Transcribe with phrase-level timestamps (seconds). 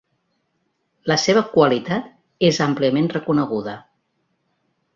[1.11, 2.09] La seva qualitat
[2.49, 3.77] és àmpliament reconeguda.